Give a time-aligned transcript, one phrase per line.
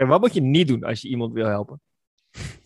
[0.00, 1.80] En wat moet je niet doen als je iemand wil helpen?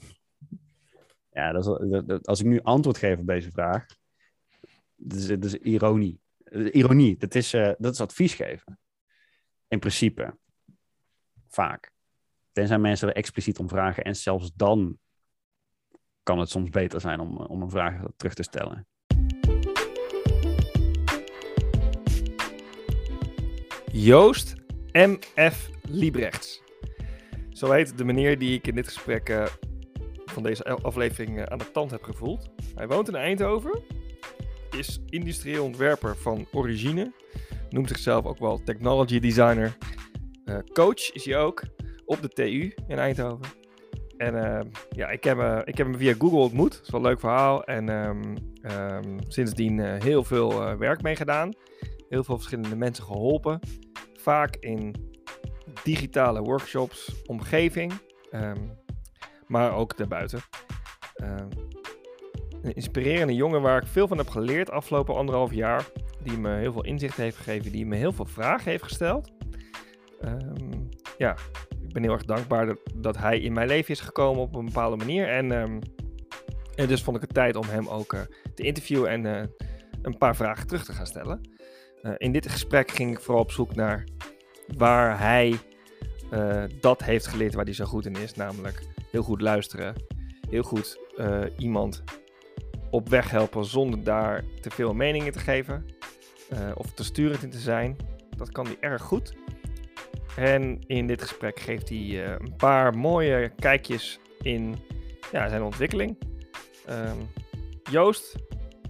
[1.31, 3.87] Ja, dat is, wel- dat- dat- als ik nu antwoord geef op deze vraag,
[4.95, 6.21] dat is, dat is ironie.
[6.45, 8.79] Eh, Ironie, dat is, eh, dat is advies geven.
[9.69, 10.39] In principe.
[11.49, 11.93] Vaak.
[12.53, 14.99] Tenzij mensen er expliciet om vragen en zelfs dan
[16.23, 18.87] kan het soms beter zijn om, om een vraag terug te stellen.
[23.93, 24.55] Joost
[24.93, 25.71] M.F.
[25.83, 26.64] Liebrechts.
[27.55, 29.47] Zo heet de meneer die ik in dit gesprek eh,
[30.25, 32.51] van deze aflevering eh, aan de tand heb gevoeld.
[32.75, 33.83] Hij woont in Eindhoven,
[34.77, 37.13] is industrieel ontwerper van origine,
[37.71, 39.77] noemt zichzelf ook wel technology designer.
[40.45, 41.63] Eh, coach is hij ook
[42.05, 43.47] op de TU in Eindhoven.
[44.17, 46.73] En ja, ik heb, ik heb hem via Google ontmoet.
[46.73, 47.65] Dat is wel een leuk verhaal.
[47.65, 51.53] En ehm, ehm, sindsdien heel veel werk mee gedaan.
[52.09, 53.61] Heel veel verschillende mensen geholpen.
[54.15, 54.95] Vaak in
[55.83, 57.93] digitale workshops, omgeving.
[58.31, 58.61] ehm,
[59.47, 60.41] maar ook daarbuiten.
[61.15, 61.49] Ehm,
[62.63, 65.85] een inspirerende jongen waar ik veel van heb geleerd afgelopen anderhalf jaar.
[66.23, 67.73] Die me heel veel inzicht heeft gegeven.
[67.73, 69.31] Die me heel veel vragen heeft gesteld.
[70.21, 70.81] Ehm,
[71.19, 71.37] ja,
[71.83, 74.97] ik ben heel erg dankbaar dat, hij in mijn leven is gekomen op een bepaalde
[74.97, 75.29] manier.
[75.29, 75.53] En,
[76.75, 78.21] en dus vond ik het tijd om hem ook eh,
[78.55, 79.47] te interviewen en eh,
[80.03, 81.41] een paar vragen terug te gaan stellen.
[82.03, 84.05] Eh, in dit gesprek ging ik vooral op zoek naar
[84.77, 85.59] waar hij
[86.31, 88.35] eh, dat heeft geleerd waar hij zo goed in is.
[88.35, 89.95] Namelijk heel goed luisteren.
[90.51, 92.03] Heel goed eh, iemand
[92.91, 95.87] op weg helpen zonder daar te veel meningen te geven.
[96.49, 97.97] eh, of te sturend in te zijn.
[98.37, 99.35] Dat kan hij erg goed.
[100.37, 104.77] En in dit gesprek geeft hij een paar mooie kijkjes in
[105.33, 106.19] ja, zijn ontwikkeling.
[106.87, 107.17] Ehm,
[107.91, 108.37] Joost,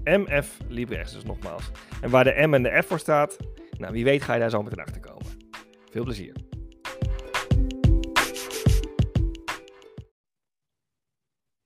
[0.04, 1.70] MF Libres dus nogmaals.
[2.00, 3.36] En waar de M en de F voor staat,
[3.78, 5.23] nou wie weet ga je daar zo meteen achter komen.
[5.94, 6.34] Veel plezier.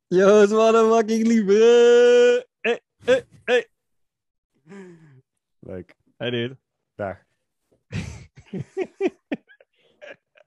[0.06, 2.46] Joost, wat een fucking lieve.
[2.60, 3.68] Hey, hey, hey.
[5.58, 5.94] Leuk.
[6.16, 6.58] Hey, dude.
[6.94, 7.18] Dag.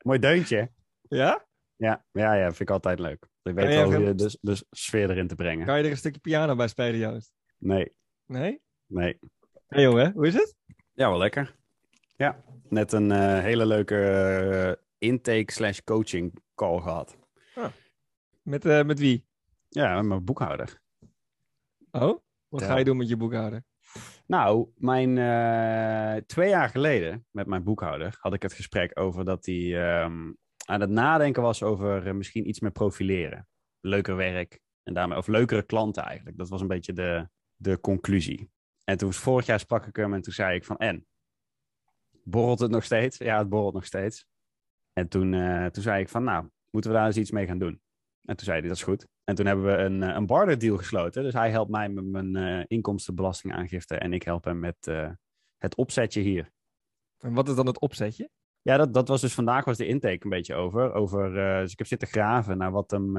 [0.06, 0.72] Mooi deuntje.
[1.02, 1.46] Ja?
[1.76, 3.28] Ja, ja, ja, vind ik altijd leuk.
[3.44, 5.66] Ik weet wel hoe je de, de sfeer erin te brengen.
[5.66, 7.34] Kan je er een stukje piano bij spelen, Joost?
[7.58, 7.96] Nee,
[8.26, 8.62] Nee?
[8.86, 9.20] nee.
[9.68, 10.56] Hey jongen, hoe is het?
[10.94, 11.60] Ja, wel lekker.
[12.22, 17.18] Ja, net een eh, hele leuke eh, intake slash coaching call gehad.
[18.42, 19.28] Met, eh, met wie?
[19.70, 20.82] Ja, met mijn boekhouder.
[21.92, 22.20] Oh?
[22.48, 22.68] Wat Ja.
[22.68, 23.64] ga je doen met je boekhouder?
[24.26, 25.16] Nou, mijn,
[26.26, 30.32] twee jaar geleden met mijn boekhouder had ik het gesprek over dat hij ehm,
[30.66, 33.48] aan het nadenken was over misschien iets meer profileren.
[33.80, 36.38] Leuker werk en daarmee, of leukere klanten eigenlijk.
[36.38, 38.52] Dat was een beetje de, de conclusie.
[38.84, 41.06] En toen vorig jaar sprak ik hem en toen zei ik van en?
[42.24, 43.18] Borrelt het nog steeds?
[43.18, 44.26] Ja, het borrelt nog steeds.
[44.94, 47.60] En toen, eh, toen zei ik van nou, moeten we daar eens iets mee gaan
[47.60, 47.82] doen?
[48.22, 49.08] En toen zei hij dat is goed.
[49.24, 51.24] En toen hebben we een, eh, een barter deal gesloten.
[51.24, 54.92] Dus hij helpt mij met mijn eh, inkomstenbelastingaangifte en ik help hem met
[55.58, 56.52] het opzetje hier.
[57.20, 58.30] En wat is dan het opzetje?
[58.62, 60.94] Ja, dat, dat was dus vandaag was de intake een beetje over.
[60.94, 63.14] over dus ik heb zitten graven naar wat hem,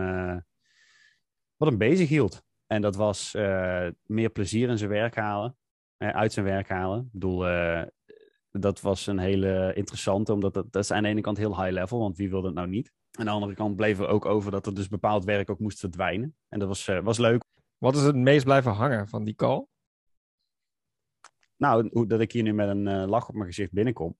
[1.56, 2.42] wat hem bezig hield.
[2.66, 3.32] En dat was
[4.02, 5.56] meer plezier in zijn werk halen.
[5.98, 7.00] uit zijn werk halen.
[7.00, 7.44] Ik bedoel,
[8.52, 11.72] dat was een hele interessante, omdat dat, dat is aan de ene kant heel high
[11.72, 12.92] level, want wie wil dat nou niet?
[13.18, 15.78] Aan de andere kant bleef er ook over dat er dus bepaald werk ook moest
[15.78, 16.36] verdwijnen.
[16.48, 17.44] En dat was, eh, was leuk.
[17.78, 19.66] Wat is het meest blijven hangen van die call?
[21.56, 24.16] Nou, hoe, dat ik hier nu met een eh, lach op mijn gezicht binnenkom.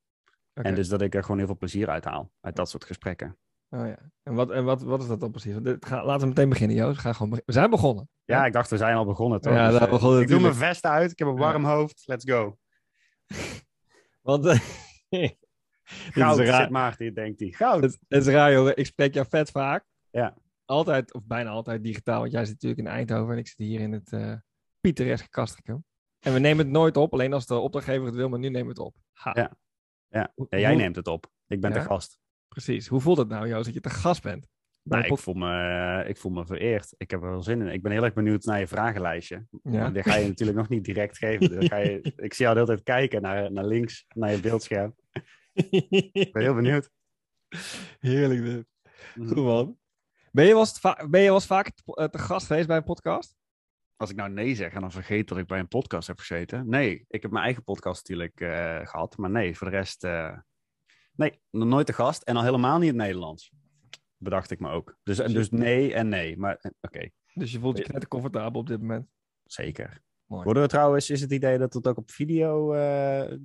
[0.53, 2.31] En dus dat ik er gewoon heel veel plezier uit haal.
[2.41, 3.39] Uit dat soort gesprekken.
[3.71, 3.99] Oh ja.
[4.23, 5.57] En wat, en wat, wat is dat dan precies?
[5.63, 7.01] Dit- ga- laten we meteen beginnen, Joost.
[7.01, 8.09] Ga gewoon We zijn begonnen.
[8.25, 9.53] Ja, ik dacht, we zijn al begonnen, toch?
[9.53, 12.03] Ja, Dus, we eh, begonnen ik doe mijn vest uit, ik heb een warm hoofd,
[12.07, 12.57] let's go.
[14.23, 14.45] Want
[16.11, 16.61] Goud, is raar.
[16.63, 17.51] zit Maarten, denkt hij.
[17.51, 17.83] Goud.
[17.83, 18.77] Het, het is raar, jongen.
[18.77, 19.85] Ik spreek jou vet vaak.
[20.11, 20.37] Ja.
[20.65, 22.21] Altijd, of bijna altijd digitaal.
[22.21, 24.35] Want jij zit natuurlijk in Eindhoven en ik zit hier in het eh
[24.81, 25.85] pittoreske Castricum.
[26.19, 28.63] En we nemen het nooit op, alleen als de opdrachtgever het wil, maar nu nemen
[28.63, 28.97] we het op.
[29.13, 29.31] Ha.
[29.35, 29.57] Ja.
[30.09, 30.33] Ja.
[30.49, 31.31] Ja, jij neemt het op.
[31.47, 31.79] Ik ben Ja?
[31.79, 32.19] de gast.
[32.49, 32.87] Precies.
[32.89, 34.49] Hoe voelt het nou, Joost, dat je te gast bent?
[34.83, 36.95] Nou, ik, voel me, eh, ik voel me vereerd.
[36.97, 37.73] Ik heb er wel zin in.
[37.73, 39.47] Ik ben heel erg benieuwd naar je vragenlijstje.
[39.63, 39.91] Ja.
[39.91, 41.51] Die ga je natuurlijk nog niet direct geven.
[41.51, 44.41] Dan ga je, ik zie jou de hele tijd kijken naar, naar links, naar je
[44.41, 44.95] beeldscherm.
[45.53, 46.91] Ik ben heel benieuwd.
[47.99, 48.67] Heerlijk dit.
[49.15, 49.79] Goed man.
[50.33, 52.77] Ben je wel eens, ben je wel eens vaak te, eh, te gast geweest bij
[52.77, 53.37] een podcast?
[53.97, 56.69] Als ik nou nee zeg en dan vergeet dat ik bij een podcast heb gezeten.
[56.69, 59.17] Nee, ik heb mijn eigen podcast natuurlijk eh, gehad.
[59.17, 60.05] Maar nee, voor de rest...
[60.05, 60.39] eh,
[61.13, 62.23] nee, nog nooit te gast.
[62.23, 63.53] En al helemaal niet in het Nederlands.
[64.23, 64.97] Bedacht ik me ook.
[65.03, 66.37] Dus, dus nee en nee.
[66.39, 69.09] Maar eh, oké, Dus je voelt je net comfortabel op dit moment.
[69.45, 70.01] zeker.
[70.27, 70.45] Mooi.
[70.45, 73.39] Worden we trouwens, is het idee dat het ook op video eh,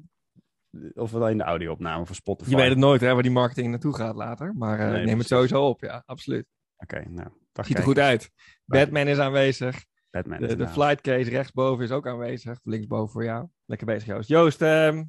[0.93, 2.49] of wel in de audio-opname voor Spotify.
[2.49, 4.53] Je weet het nooit hè, waar die marketing naartoe gaat later.
[4.55, 5.17] Maar uh, Nee, neem precies.
[5.19, 6.45] het sowieso op, ja, absoluut.
[6.77, 7.29] Oké, nou.
[7.53, 8.31] Ziet er goed uit.
[8.65, 9.85] Batman is aanwezig.
[10.09, 10.39] Batman.
[10.39, 12.59] De, de flight case rechtsboven is ook aanwezig.
[12.63, 13.47] Linksboven voor jou.
[13.65, 14.29] Lekker bezig, Joost.
[14.29, 15.03] Joost, ehm,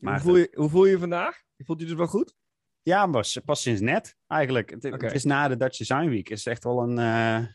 [0.00, 1.42] hoe, voel je, hoe voel je je vandaag?
[1.56, 2.34] Je voelt je dus wel goed?
[2.84, 4.70] Ja, maar s- pas sinds net eigenlijk.
[4.70, 6.28] Het, is na de Dutch Design Week.
[6.28, 7.46] Het is echt wel een, eh,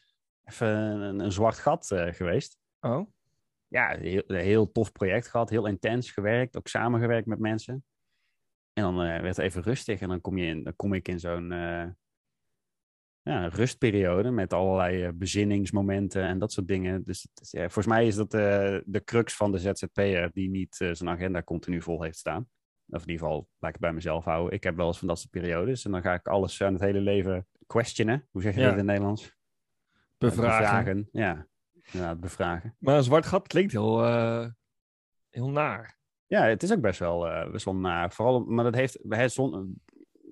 [0.44, 2.58] even een, een zwart gat eh, geweest.
[2.80, 3.12] Oh,
[3.68, 5.50] Ja, een heel, een heel tof project gehad.
[5.50, 6.58] Heel intens gewerkt.
[6.58, 7.86] Ook samengewerkt met mensen.
[8.74, 10.00] En dan eh, werd het even rustig.
[10.00, 11.50] En dan kom, je in, dan kom ik in zo'n
[13.22, 14.32] ja, rustperiode.
[14.32, 17.04] Met allerlei bezinningsmomenten en dat soort dingen.
[17.04, 20.30] Dus ja, volgens mij is dat de crux van de ZZP'er.
[20.34, 22.50] Die niet zijn agenda continu vol heeft staan.
[22.92, 24.54] Of in ieder geval lekker bij mezelf houden.
[24.54, 25.86] Ik heb wel eens van dat soort periodes.
[25.86, 28.28] En dan ga ik alles aan het hele leven questionen.
[28.32, 28.66] Hoe zeg je Ja.
[28.66, 29.38] dat in het Nederlands?
[30.18, 31.10] bevragen.
[31.12, 31.48] Ja,
[31.92, 32.76] inderdaad, bevragen.
[32.80, 34.48] Maar een zwart gat klinkt heel, eh,
[35.30, 35.98] heel naar.
[36.26, 38.12] Ja, het is ook best wel, eh, best wel naar.
[38.12, 38.98] Vooral, maar dat heeft,
[39.34, 39.82] zon,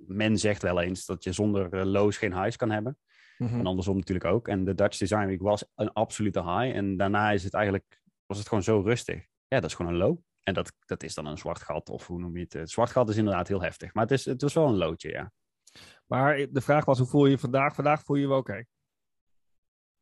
[0.07, 2.97] men zegt wel eens dat je zonder eh, lows geen highs kan hebben.
[3.37, 3.59] Mhm.
[3.59, 4.47] En andersom natuurlijk ook.
[4.47, 6.75] En de Dutch Design Week was een absolute high.
[6.75, 9.15] En daarna is het eigenlijk, was het gewoon zo rustig.
[9.47, 10.17] Ja, dat is gewoon een low.
[10.47, 12.53] En dat, dat is dan een zwart gat, of hoe noem je het?
[12.53, 13.93] Het zwart gat is inderdaad heel heftig.
[13.93, 15.31] Maar het, is, het was wel een loodje, ja.
[16.05, 17.75] Maar de vraag was, hoe voel je je vandaag?
[17.75, 18.65] Vandaag voel je je wel oké?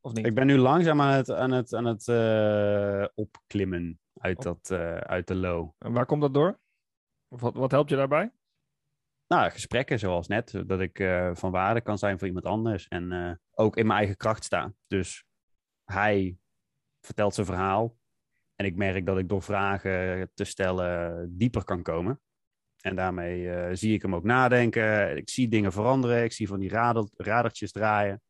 [0.02, 0.26] Of niet?
[0.26, 4.70] Ik ben nu langzaam aan het, aan het, aan het eh, opklimmen uit, Op- dat,
[4.80, 5.72] eh, uit de low.
[5.78, 6.60] En waar komt dat door?
[7.28, 8.32] Of wat, wat helpt je daarbij?
[9.28, 13.40] Nou, gesprekken zoals net, dat ik eh, van waarde kan zijn voor iemand anders en
[13.52, 14.74] ook in mijn eigen kracht sta.
[14.88, 15.26] Dus
[15.84, 16.38] hij
[17.02, 17.98] vertelt zijn verhaal
[18.56, 22.20] en ik merk dat ik door vragen te stellen dieper kan komen.
[22.82, 26.60] En daarmee eh, zie ik hem ook nadenken, ik zie dingen veranderen, ik zie van
[26.60, 28.22] die radel, radertjes draaien.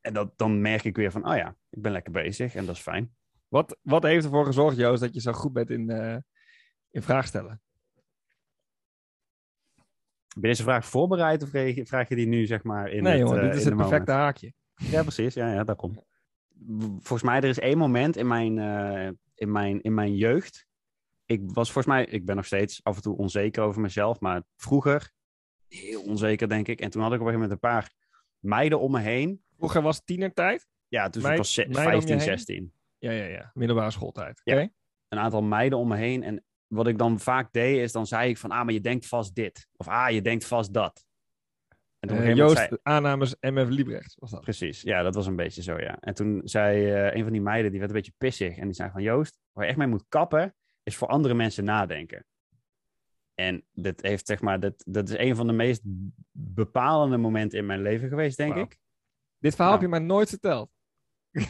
[0.00, 2.74] En dat, dan merk ik weer van, oh ja, ik ben lekker bezig en dat
[2.74, 3.14] is fijn.
[3.48, 6.16] Wat, wat heeft ervoor gezorgd, Joost, dat je zo goed bent in, eh
[6.90, 7.62] in vraag stellen?
[10.34, 11.48] Ben je deze vraag voorbereid of
[11.88, 14.12] vraag je- die nu zeg maar in nee, het, jongen, eh, dit is het perfecte
[14.12, 14.24] moment?
[14.24, 14.52] haakje.
[14.74, 15.34] Ja, precies.
[15.34, 16.04] Ja, ja, daarom.
[16.98, 18.58] Volgens mij, er is één moment in mijn,
[19.34, 20.66] in mijn, in mijn jeugd.
[21.26, 24.42] Ik was volgens mij, ik ben nog steeds af en toe onzeker over mezelf, maar
[24.56, 25.12] vroeger
[25.68, 26.80] heel onzeker, denk ik.
[26.80, 27.92] En toen had ik op een gegeven moment een paar
[28.38, 29.42] meiden om me heen.
[29.56, 30.66] Vroeger was het tienertijd.
[30.88, 32.38] Ja, toen Meid- was ik meiden om je 15, heen?
[32.38, 32.72] 16.
[32.98, 33.50] Ja, ja, ja.
[33.54, 34.40] Middelbare schooltijd.
[34.44, 34.68] Ja.
[35.08, 36.22] Een aantal meiden om me heen.
[36.22, 39.06] En wat ik dan vaak deed, is dan zei ik van, ah, maar je denkt
[39.06, 39.68] vast dit.
[39.76, 41.04] Of ah, je denkt vast dat.
[42.10, 44.40] En toen Eh, Joost, zei- aannames MF Liebrecht was dat.
[44.40, 45.96] Precies, ja, dat was een beetje zo, ja.
[46.00, 48.56] En toen zei eh, een van die meiden, die werd een beetje pissig.
[48.56, 51.64] En die zei van, Joost, waar je echt mee moet kappen, is voor andere mensen
[51.64, 52.24] nadenken.
[53.34, 55.80] En dit heeft, zeg maar, dat, dat is een van de meest
[56.32, 58.78] bepalende momenten in mijn leven geweest, denk ik.
[59.38, 59.82] Dit verhaal Nou.
[59.84, 60.70] heb je mij nooit verteld.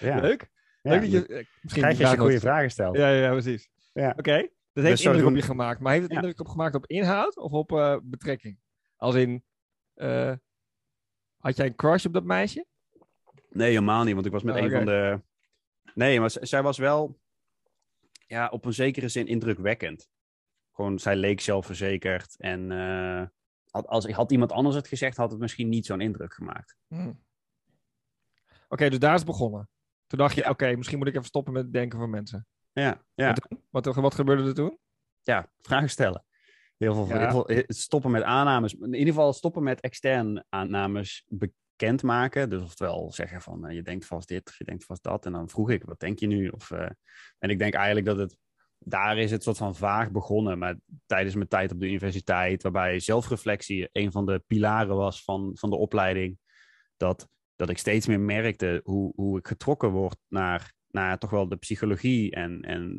[0.00, 0.20] Ja.
[0.20, 0.50] Leuk.
[0.82, 1.18] Ja, Leuk dat je...
[1.18, 2.96] dat eh, Misschien Krijg die je als je vraag goede vragen stelt.
[2.96, 3.70] Ja, ja, precies.
[3.92, 4.14] Ja.
[4.16, 4.36] Oké.
[4.72, 5.80] Dat heeft Dus indruk op je gemaakt.
[5.80, 8.58] Maar heeft het indruk op gemaakt op inhoud of op betrekking?
[9.02, 9.44] Als in...
[9.94, 10.32] eh,
[11.36, 12.66] had jij een crush op dat meisje?
[13.50, 15.20] Nee, helemaal niet, want ik was met Oh, een van de...
[15.94, 17.20] Nee, maar zij was wel
[18.26, 20.08] ja, op een zekere zin indrukwekkend.
[20.72, 23.26] Gewoon, zij leek zelfverzekerd en eh,
[23.70, 26.76] had, als had iemand anders het gezegd, had het misschien niet zo'n indruk gemaakt.
[26.88, 27.12] Hm.
[28.68, 29.68] Oké, dus daar is het begonnen.
[30.06, 30.50] Toen dacht je, Ja.
[30.50, 32.46] oké, misschien moet ik even stoppen met het denken van mensen.
[32.72, 33.32] Ja, ja.
[33.32, 33.62] Toen?
[33.70, 34.78] Wat, wat gebeurde er toen?
[35.22, 36.24] ja, vragen stellen.
[36.82, 37.18] Heel veel, Ja.
[37.18, 38.74] heel veel- eh, stoppen met aannames.
[38.74, 42.50] In ieder geval stoppen met externe aannames bekendmaken.
[42.50, 45.26] Dus oftewel zeggen van eh, je denkt vast dit of je denkt vast dat.
[45.26, 46.48] En dan vroeg ik, wat denk je nu?
[46.48, 46.90] Of, eh,
[47.38, 48.36] en ik denk eigenlijk dat het,
[48.78, 50.58] daar is het soort van vaag begonnen.
[50.58, 55.50] Maar tijdens mijn tijd op de universiteit, waarbij zelfreflectie een van de pilaren was van,
[55.54, 56.38] van de opleiding.
[56.96, 61.48] Dat, dat ik steeds meer merkte hoe, hoe ik getrokken word naar, naar toch wel
[61.48, 62.98] de psychologie en, en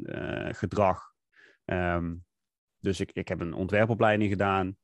[0.55, 1.11] gedrag.
[1.65, 2.13] Ehm,
[2.83, 4.77] dus ik, ik heb een ontwerpopleiding gedaan.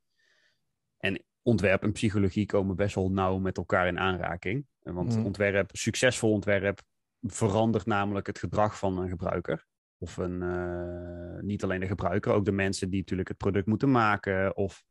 [0.98, 4.66] En ontwerp en psychologie komen best wel nauw met elkaar in aanraking.
[4.82, 5.26] Eh, Want Mhm.
[5.26, 6.82] ontwerp, succesvol ontwerp,
[7.22, 9.68] verandert namelijk het gedrag van een gebruiker.
[9.98, 13.92] Of een, eh, niet alleen de gebruiker, ook de mensen die natuurlijk het product moeten
[13.92, 14.56] maken.
[14.56, 14.84] Of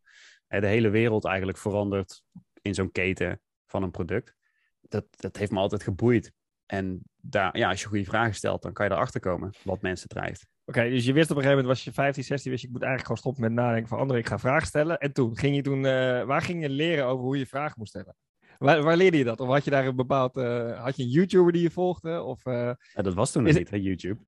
[0.46, 2.22] eh, de hele wereld eigenlijk verandert
[2.62, 4.34] in zo'n keten van een product.
[4.80, 6.32] Dat, dat heeft me altijd geboeid.
[6.66, 10.08] En daar, ja, als je goede vragen stelt, dan kan je erachter komen wat mensen
[10.08, 10.46] drijft.
[10.68, 12.74] Oké, dus je wist op een gegeven moment, was je 15, 16, wist je, ik
[12.74, 14.22] moet eigenlijk gewoon stoppen met nadenken van anderen.
[14.22, 14.98] Ik ga vragen stellen.
[14.98, 17.90] En toen, ging je toen, eh, waar ging je leren over hoe je vragen moest
[17.90, 18.16] stellen?
[18.58, 19.40] Waar, waar leerde je dat?
[19.40, 22.22] Of had je daar een bepaald, eh, had je een YouTuber die je volgde?
[22.22, 24.20] Of eh, Ja, dat was toen nog niet, hè, YouTube.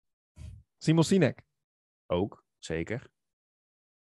[0.78, 1.42] Simon Sinek?
[2.06, 3.06] Ook, zeker.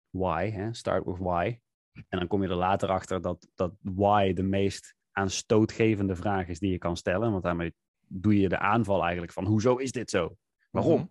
[0.09, 0.73] Why, hè?
[0.73, 1.59] start with why.
[1.93, 6.59] En dan kom je er later achter dat, dat why de meest aanstootgevende vraag is
[6.59, 7.31] die je kan stellen.
[7.31, 7.73] Want daarmee
[8.07, 10.35] doe je de aanval eigenlijk van, hoezo is dit zo?
[10.69, 10.99] Waarom?
[10.99, 11.07] Mhm.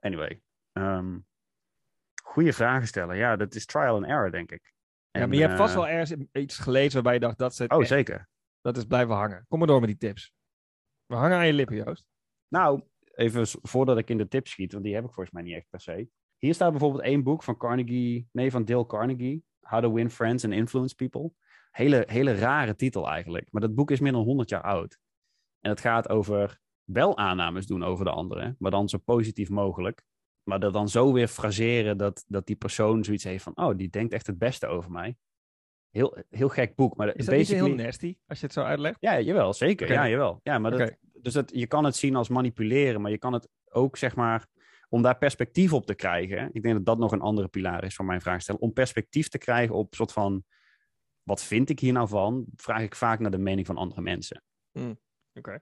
[0.00, 0.40] Anyway.
[0.72, 1.18] Ehm,
[2.22, 3.16] Goeie vragen stellen.
[3.16, 4.72] Ja, dat is trial and error, denk ik.
[5.10, 7.72] ja, maar je hebt vast eh, wel ergens iets gelezen waarbij je dacht, dat, het
[7.72, 7.88] Oh, echt.
[7.88, 8.28] zeker.
[8.60, 9.44] dat is blijven hangen.
[9.48, 10.32] Kom maar door met die tips.
[11.06, 12.06] We hangen aan je lippen, Joost.
[12.48, 12.82] Nou,
[13.14, 15.66] even voordat ik in de tips schiet, want die heb ik volgens mij niet echt
[15.70, 16.08] per se.
[16.38, 19.44] Hier staat bijvoorbeeld één boek van Carnegie, nee, van Dale Carnegie.
[19.60, 21.32] How to Win Friends and Influence People.
[21.70, 23.48] Hele, hele rare titel eigenlijk.
[23.50, 24.98] Maar dat boek is meer dan 100 jaar oud.
[25.60, 30.02] En het gaat over wel aannames doen over de anderen, maar dan zo positief mogelijk.
[30.42, 33.90] Maar dat dan zo weer fraseren dat, dat die persoon zoiets heeft van, oh, die
[33.90, 35.16] denkt echt het beste over mij.
[35.90, 36.96] Heel, heel gek boek.
[36.96, 37.66] Maar Is dat basically...
[37.66, 38.96] heel nasty, als je het zo uitlegt?
[39.00, 39.92] Ja, jawel, zeker.
[39.92, 40.40] Ja, jawel.
[40.42, 43.48] Ja, maar dat, dus dat, je kan het zien als manipuleren, maar je kan het
[43.70, 44.46] ook, zeg maar,
[44.88, 46.50] om daar perspectief op te krijgen.
[46.52, 48.56] Ik denk dat dat nog een andere pilaar is van mijn vraagstel.
[48.56, 50.44] Om perspectief te krijgen op soort van,
[51.22, 52.44] wat vind ik hier nou van?
[52.56, 54.42] Vraag ik vaak naar de mening van andere mensen.
[55.34, 55.60] Oké.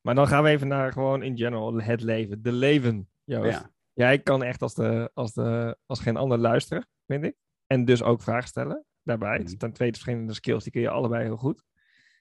[0.00, 2.42] Maar dan gaan we even naar gewoon in general het leven.
[2.42, 3.50] De leven, Joost.
[3.50, 7.34] Ja, Jij kan echt als, de, als, de, als geen ander luisteren, vind ik.
[7.66, 9.32] En dus ook vragen stellen daarbij.
[9.36, 9.58] Het Mhm.
[9.58, 11.62] zijn twee verschillende skills, die kun je allebei heel goed.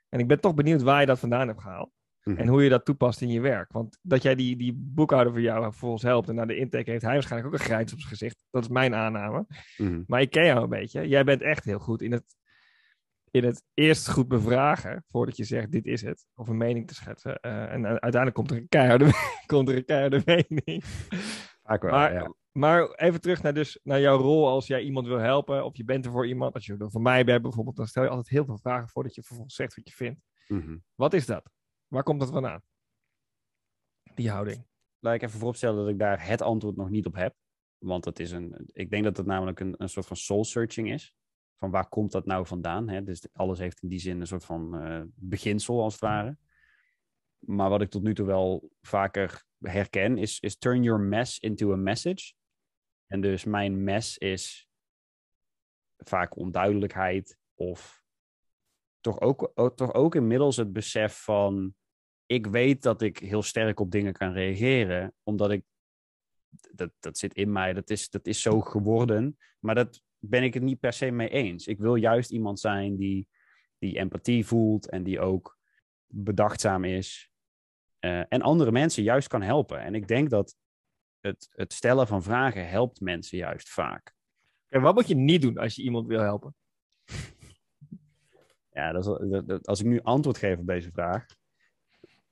[0.09, 1.91] En ik ben toch benieuwd waar je dat vandaan hebt gehaald.
[2.23, 2.37] Mhm.
[2.37, 3.71] En hoe je dat toepast in je werk.
[3.71, 7.03] Want dat jij die, die boekhouder voor jou vervolgens helpt en naar de intake heeft
[7.03, 8.45] hij waarschijnlijk ook een grijns op zijn gezicht.
[8.51, 9.45] Dat is mijn aanname.
[9.77, 10.03] Mhm.
[10.07, 11.07] Maar ik ken jou een beetje.
[11.07, 12.35] Jij bent echt heel goed in het,
[13.31, 16.27] in het eerst goed bevragen voordat je zegt dit is het.
[16.35, 17.39] Of een mening te schetsen.
[17.39, 19.11] Eh, en uiteindelijk komt er een keiharde,
[19.45, 20.83] komt er een keiharde mening.
[21.63, 22.33] Vaak wel, Maar, ja.
[22.51, 25.65] maar even terug naar, dus, naar jouw rol als jij iemand wil helpen.
[25.65, 26.53] Of je bent er voor iemand.
[26.53, 27.75] Als je er voor mij bent bijvoorbeeld.
[27.75, 30.21] Dan stel je altijd heel veel vragen voordat je vervolgens zegt wat je vindt.
[30.47, 30.77] Mhm.
[30.95, 31.49] Wat is dat?
[31.87, 32.61] Waar komt dat vandaan?
[34.13, 34.65] Die houding.
[34.99, 37.35] Laat ik even vooropstellen dat ik daar het antwoord nog niet op heb.
[37.77, 40.91] Want het is een, ik denk dat het namelijk een, een soort van soul searching
[40.91, 41.13] is.
[41.57, 42.89] Van waar komt dat nou vandaan?
[42.89, 43.03] Hè?
[43.03, 46.37] Dus alles heeft in die zin een soort van eh, beginsel als het ware.
[47.39, 51.71] Maar wat ik tot nu toe wel vaker herken is, is turn your mess into
[51.71, 52.33] a message.
[53.07, 54.69] En dus mijn mess is
[55.97, 58.03] vaak onduidelijkheid of
[58.99, 61.75] toch ook, ook- toch ook inmiddels het besef van
[62.25, 65.63] ik weet dat ik heel sterk op dingen kan reageren, omdat ik
[66.71, 70.53] dat, dat zit in mij, dat is, dat is zo geworden, maar dat ben ik
[70.53, 71.67] het niet per se mee eens.
[71.67, 73.27] Ik wil juist iemand zijn die,
[73.79, 75.57] die empathie voelt en die ook
[76.07, 77.31] bedachtzaam is
[77.99, 79.79] eh, en andere mensen juist kan helpen.
[79.81, 80.55] En ik denk dat
[81.19, 84.15] het, het stellen van vragen helpt mensen juist vaak.
[84.67, 86.55] En wat moet je niet doen als je iemand wil helpen?
[88.71, 91.25] Ja, dat is, dat- dat- als ik nu antwoord geef op deze vraag,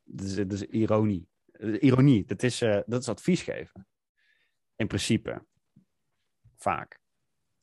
[0.04, 1.28] dat is, dat is ironie.
[1.52, 3.88] Eh, Ironie, dat is, eh, dat is advies geven.
[4.76, 5.46] In principe.
[6.56, 7.00] Vaak.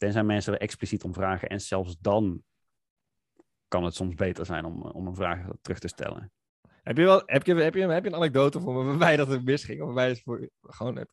[0.03, 2.43] Tenzij mensen er expliciet om vragen en zelfs dan
[3.69, 6.33] kan het soms beter zijn om, om een vraag terug te stellen.
[6.83, 9.31] Heb je, wel, heb, je, heb, je, heb je een anekdote voor me waarbij dat
[9.31, 9.81] er misging?
[9.81, 11.13] Of waarbij het voor, gewoon het,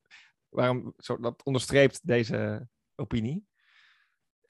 [0.49, 3.45] waarom zo, dat onderstreept deze opinie?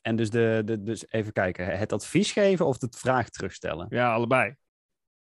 [0.02, 3.86] En dus, de, de, dus even kijken, het advies geven of de vraag terugstellen?
[3.90, 4.56] Ja, allebei.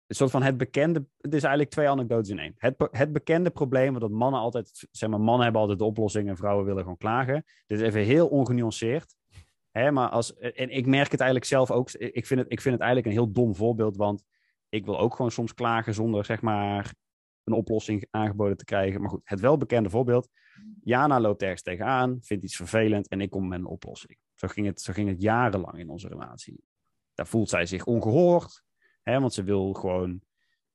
[0.07, 1.05] Een soort van het bekende.
[1.17, 2.55] Het is eigenlijk twee anekdotes in één.
[2.57, 4.87] Het, het bekende probleem, dat mannen altijd.
[4.91, 7.45] Zeg maar, mannen hebben altijd de oplossing en vrouwen willen gewoon klagen.
[7.67, 9.15] Dit is even heel ongenuanceerd.
[9.71, 11.91] Hè, maar als, en ik merk het eigenlijk zelf ook.
[11.91, 13.95] Ik vind het, ik vind het eigenlijk een heel dom voorbeeld.
[13.97, 14.23] Want
[14.69, 16.93] ik wil ook gewoon soms klagen zonder zeg maar
[17.43, 19.01] een oplossing aangeboden te krijgen.
[19.01, 20.29] Maar goed, het welbekende voorbeeld.
[20.83, 24.17] Jana loopt ergens tegenaan, vindt iets vervelend en ik kom met een oplossing.
[24.33, 26.63] Zo ging het, zo ging het jarenlang in onze relatie.
[27.13, 28.63] Daar voelt zij zich ongehoord.
[29.05, 30.21] Hè, want ze wil gewoon.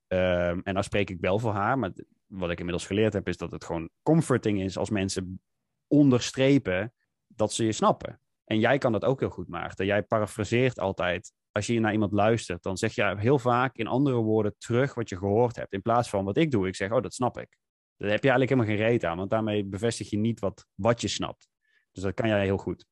[0.06, 1.92] ehm, en nou spreek ik wel voor haar, maar
[2.26, 5.40] wat ik inmiddels geleerd heb, is dat het gewoon comforting is als mensen
[5.86, 6.94] onderstrepen
[7.26, 8.20] dat ze je snappen.
[8.44, 9.86] En jij kan dat ook heel goed, Maarten.
[9.86, 11.32] Jij parafraseert altijd.
[11.52, 15.08] Als je naar iemand luistert, dan zeg je heel vaak in andere woorden terug wat
[15.08, 15.72] je gehoord hebt.
[15.72, 16.66] In plaats van wat ik doe.
[16.66, 17.56] Ik zeg, oh, dat snap ik.
[17.96, 21.00] Daar heb je eigenlijk helemaal geen reet aan, want daarmee bevestig je niet wat, wat
[21.00, 21.48] je snapt.
[21.92, 22.86] Dus dat kan jij heel goed.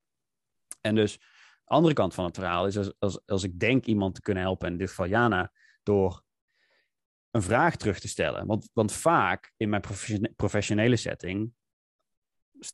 [0.80, 1.18] En dus,
[1.68, 4.72] andere kant van het verhaal is, als, als, als ik denk iemand te kunnen helpen,
[4.72, 6.22] in dit geval Jana, door
[7.30, 8.46] een vraag terug te stellen.
[8.46, 11.52] Want, want vaak in mijn professione- professionele setting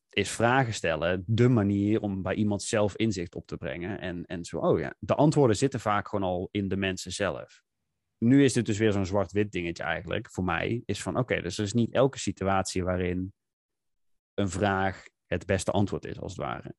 [0.08, 4.00] is vragen stellen de manier om bij iemand zelf inzicht op te brengen.
[4.00, 7.62] En, en zo, oh ja, de antwoorden zitten vaak gewoon al in de mensen zelf.
[8.18, 10.82] Nu is dit dus weer zo'n zwart-wit dingetje eigenlijk, voor mij.
[10.84, 13.32] Is van, oké, dus er is niet elke situatie waarin
[14.34, 16.74] een vraag het beste antwoord is, als het ware.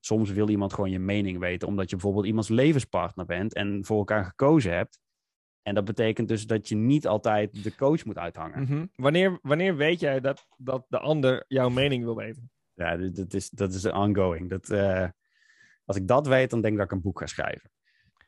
[0.00, 3.98] Soms wil iemand gewoon je mening weten, omdat je bijvoorbeeld iemands levenspartner bent en voor
[3.98, 4.98] elkaar gekozen hebt.
[5.62, 8.62] En dat betekent dus dat je niet altijd de coach moet uithangen.
[8.62, 8.86] Mhm.
[8.94, 12.50] wanneer, wanneer weet jij dat, dat de ander jouw mening wil weten?
[12.74, 14.50] Ja, dat is, dat is ongoing.
[14.50, 15.08] Dat, eh,
[15.84, 17.70] als ik dat weet, dan denk ik dat ik een boek ga schrijven.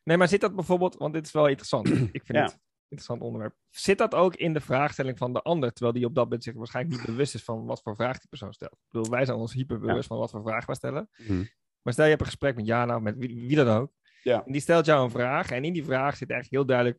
[0.05, 1.89] Nee, maar zit dat bijvoorbeeld, want dit is wel interessant.
[2.13, 2.43] Ik vind Ja.
[2.45, 2.59] het
[2.89, 3.55] interessant onderwerp.
[3.69, 6.55] Zit dat ook in de vraagstelling van de ander, terwijl die op dat moment zich
[6.55, 8.73] waarschijnlijk niet bewust is van wat voor vraag die persoon stelt?
[8.73, 11.09] Ik bedoel, wij zijn ons hyperbewust van wat voor vraag wij stellen.
[11.17, 11.45] Mhm.
[11.83, 13.93] Maar stel je hebt een gesprek met Jana of met wie, wie dan ook.
[14.23, 14.45] Ja.
[14.45, 15.51] En die stelt jou een vraag.
[15.51, 16.99] En in die vraag zit eigenlijk heel duidelijk.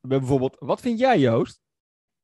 [0.00, 1.60] Bijvoorbeeld, wat vind jij, Joost?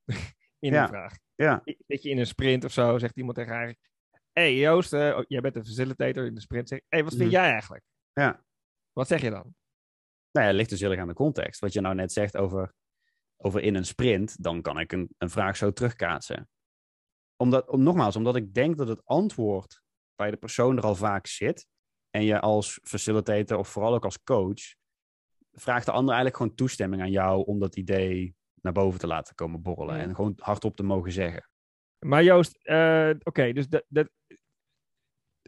[0.58, 0.82] in Ja.
[0.82, 1.16] de vraag.
[1.34, 1.62] Ja.
[1.86, 3.66] Zit je in een sprint of zo, zegt iemand tegen haar.
[4.32, 6.68] Hé hey, Joost, eh, oh, jij bent een facilitator in de sprint.
[6.68, 7.32] Zeg, hey, wat vind Mhm.
[7.32, 7.84] jij eigenlijk?
[8.12, 8.44] Ja.
[8.92, 9.54] Wat zeg je dan?
[10.30, 11.60] Nou ja, het ligt dus heel erg aan de context.
[11.60, 12.74] Wat je nou net zegt over,
[13.36, 16.48] over in een sprint, dan kan ik een, een vraag zo terugkaatsen.
[17.36, 19.82] Omdat, om, nogmaals, omdat ik denk dat het antwoord
[20.14, 21.66] bij de persoon er al vaak zit.
[22.12, 24.60] En je als facilitator of vooral ook als coach,
[25.52, 29.34] vraagt de ander eigenlijk gewoon toestemming aan jou om dat idee naar boven te laten
[29.34, 29.96] komen borrelen.
[29.96, 30.02] Ja.
[30.02, 31.48] En gewoon hardop te mogen zeggen.
[31.98, 34.10] Maar Joost, eh, oké, dus dat, dat,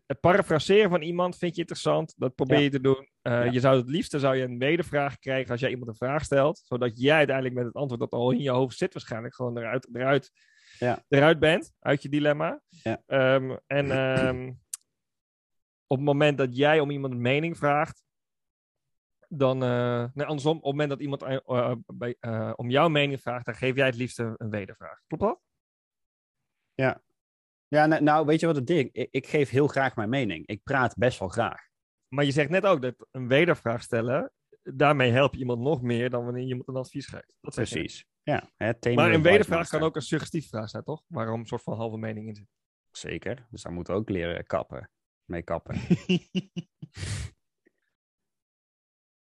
[0.07, 2.15] het parafraseren van iemand vind je interessant.
[2.17, 2.63] Dat probeer Ja.
[2.65, 3.09] je te doen.
[3.23, 3.43] Eh, Ja.
[3.45, 6.59] Je zou het liefste zou je een wedervraag krijgen als jij iemand een vraag stelt.
[6.65, 9.89] Zodat jij uiteindelijk met het antwoord dat al in je hoofd zit waarschijnlijk gewoon eruit,
[9.93, 10.31] eruit,
[10.79, 11.05] Ja.
[11.09, 11.73] eruit bent.
[11.79, 12.61] Uit je dilemma.
[12.69, 13.03] Ja.
[13.07, 14.53] Ehm, en ehm,
[15.87, 18.03] op het moment dat jij om iemand een mening vraagt.
[19.29, 22.17] Dan, eh, nee, andersom, op het moment dat iemand eh, eh, bij,
[22.57, 25.01] om jouw mening vraagt, dan geef jij het liefst een, een wedervraag.
[25.07, 25.41] Klopt dat?
[26.75, 28.89] Ja, nou, nou, weet je wat het ding?
[28.93, 30.47] Ik, ik geef heel graag mijn mening.
[30.47, 31.67] Ik praat best wel graag.
[32.09, 36.11] Maar je zegt net ook dat een wedervraag stellen, daarmee help je iemand nog meer
[36.11, 37.37] dan wanneer je iemand een advies geeft.
[37.41, 37.55] Dat.
[37.55, 38.07] Precies.
[38.23, 41.03] Ja, hè, Maar een wedervraag kan ook een suggestieve vraag zijn, toch?
[41.07, 42.47] Waar een soort van halve mening in zit.
[42.91, 43.47] Zeker.
[43.51, 44.91] Dus daar moeten we ook leren kappen.
[45.25, 45.77] Mee kappen.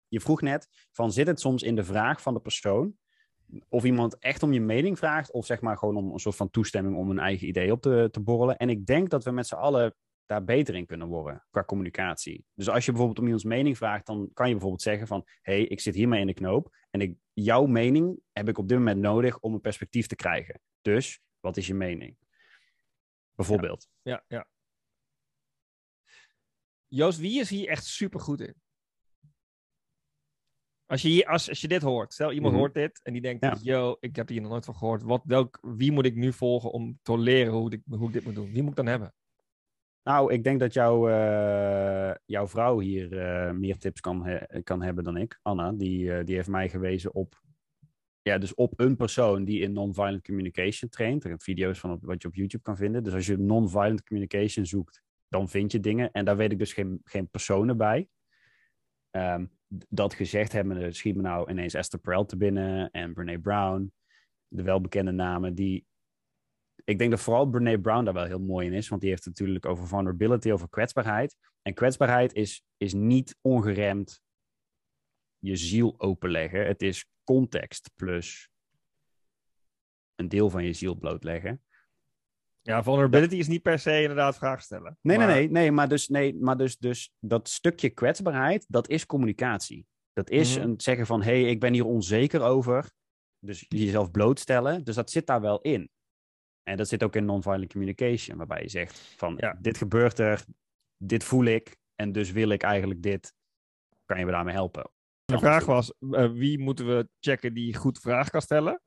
[0.08, 2.98] Je vroeg net van zit het soms in de vraag van de persoon
[3.70, 6.50] of iemand echt om je mening vraagt of zeg maar gewoon om een soort van
[6.50, 8.58] toestemming om een eigen idee op te, te borrelen.
[8.58, 9.96] En ik denk dat we met z'n allen
[10.26, 12.46] daar beter in kunnen worden qua communicatie.
[12.54, 15.54] Dus als je bijvoorbeeld om iemands mening vraagt, dan kan je bijvoorbeeld zeggen van hé,
[15.54, 18.78] hey, ik zit hiermee in de knoop en ik, jouw mening heb ik op dit
[18.78, 20.62] moment nodig om een perspectief te krijgen.
[20.82, 22.18] Dus wat is je mening?
[23.36, 23.88] Bijvoorbeeld.
[24.02, 24.48] Ja, ja.
[26.96, 28.54] Joost, wie is hier echt super goed in?
[30.86, 32.62] Als je, hier, als, als je dit hoort, stel iemand Mhm.
[32.62, 33.58] hoort dit en die denkt, Ja.
[33.62, 35.04] yo, ik heb hier nog nooit van gehoord.
[35.04, 38.24] Wat, welk, wie moet ik nu volgen om te leren hoe ik, hoe ik dit
[38.24, 38.52] moet doen?
[38.52, 39.14] Wie moet ik dan hebben?
[40.04, 44.82] Nou, ik denk dat jouw eh, jouw vrouw hier eh, meer tips kan, he- kan
[44.82, 45.40] hebben dan ik.
[45.42, 47.42] Anna, die, eh, die heeft mij gewezen op,
[48.22, 51.22] ja, dus op een persoon die in non-violent communication traint.
[51.24, 53.04] Er zijn video's van op, wat je op YouTube kan vinden.
[53.04, 55.02] Dus als je non-violent communication zoekt,
[55.34, 56.12] dan vind je dingen.
[56.12, 58.08] En daar weet ik dus geen, geen personen bij.
[59.10, 59.46] Ehm,
[59.90, 63.94] dat gezegd hebbende schiet me nou ineens Esther Perel te binnen en Brene Brown.
[64.48, 65.86] De welbekende namen die
[66.84, 68.88] ik denk dat vooral Brene Brown daar wel heel mooi in is.
[68.88, 71.38] Want die heeft het natuurlijk over vulnerability, over kwetsbaarheid.
[71.62, 74.22] En kwetsbaarheid is, is niet ongeremd
[75.38, 76.66] je ziel openleggen.
[76.66, 78.50] Het is context plus
[80.16, 81.64] een deel van je ziel blootleggen.
[82.66, 84.98] Ja, vulnerability is niet per se inderdaad vragen stellen.
[85.02, 85.72] Nee, Maar- nee, nee, nee.
[85.72, 89.86] Maar, dus, nee, maar dus, dus dat stukje kwetsbaarheid, dat is communicatie.
[90.14, 90.68] Dat is Mhm.
[90.68, 92.92] een zeggen van, hé, hey, ik ben hier onzeker over.
[93.40, 94.84] Dus jezelf blootstellen.
[94.84, 95.90] Dus dat zit daar wel in.
[96.64, 99.58] En dat zit ook in non-violent communication, waarbij je zegt van, Ja.
[99.62, 100.46] dit gebeurt er,
[100.98, 103.34] dit voel ik, en dus wil ik eigenlijk dit.
[104.06, 104.92] Kan je me daarmee helpen?
[105.26, 108.82] De vraag was, eh, wie moeten we checken die goed vragen kan stellen?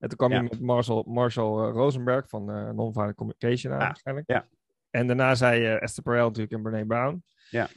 [0.00, 0.36] En toen kwam Ja.
[0.36, 4.30] je met Marshall, Marshall eh, Rosenberg van eh Nonviolent Communication aan Ah, waarschijnlijk.
[4.30, 4.48] ja.
[4.90, 7.24] En daarna zei je Esther Perel natuurlijk en Brene Brown.
[7.50, 7.68] Ja.